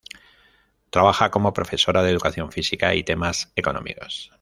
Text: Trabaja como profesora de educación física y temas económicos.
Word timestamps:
Trabaja 0.89 1.29
como 1.29 1.53
profesora 1.53 2.01
de 2.01 2.09
educación 2.09 2.51
física 2.51 2.95
y 2.95 3.03
temas 3.03 3.53
económicos. 3.55 4.29